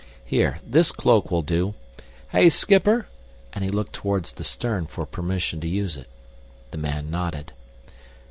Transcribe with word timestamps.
Here, 0.25 0.59
this 0.65 0.91
cloak 0.91 1.29
will 1.29 1.43
do. 1.43 1.75
Hey, 2.29 2.47
schipper?" 2.49 3.05
and 3.53 3.63
he 3.63 3.69
looked 3.69 3.93
toward 3.93 4.25
the 4.25 4.43
stern 4.43 4.87
for 4.87 5.05
permission 5.05 5.61
to 5.61 5.67
use 5.67 5.95
it. 5.95 6.09
The 6.71 6.79
man 6.79 7.11
nodded. 7.11 7.53